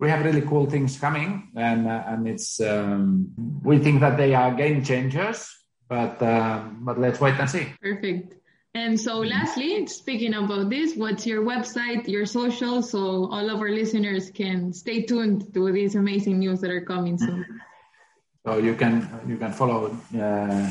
we 0.00 0.10
have 0.10 0.24
really 0.24 0.42
cool 0.42 0.66
things 0.66 0.98
coming, 0.98 1.52
and 1.54 1.86
uh, 1.86 2.02
and 2.06 2.26
it's 2.26 2.60
um, 2.60 3.32
we 3.62 3.78
think 3.78 4.00
that 4.00 4.16
they 4.16 4.34
are 4.34 4.52
game 4.52 4.82
changers. 4.82 5.48
But 5.88 6.20
um, 6.22 6.80
but 6.84 6.98
let's 6.98 7.20
wait 7.20 7.38
and 7.38 7.48
see. 7.48 7.66
Perfect. 7.80 8.34
And 8.76 9.00
so 9.00 9.24
lastly, 9.24 9.88
speaking 9.88 10.34
about 10.34 10.68
this, 10.68 10.96
what's 11.00 11.26
your 11.26 11.40
website, 11.40 12.06
your 12.06 12.26
social, 12.26 12.82
so 12.82 13.30
all 13.32 13.48
of 13.48 13.56
our 13.56 13.70
listeners 13.72 14.28
can 14.28 14.74
stay 14.74 15.00
tuned 15.00 15.54
to 15.54 15.72
these 15.72 15.94
amazing 15.96 16.40
news 16.40 16.60
that 16.60 16.70
are 16.70 16.84
coming 16.84 17.16
soon. 17.16 17.46
So 18.46 18.62
you 18.62 18.78
can 18.78 19.02
you 19.26 19.42
can 19.42 19.50
follow 19.50 19.90
uh, 20.14 20.70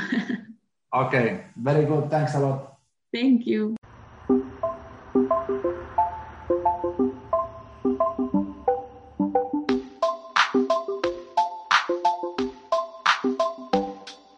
okay, 0.94 1.44
very 1.56 1.86
good. 1.86 2.10
Thanks 2.10 2.34
a 2.34 2.40
lot. 2.40 2.78
Thank 3.12 3.46
you. 3.46 3.76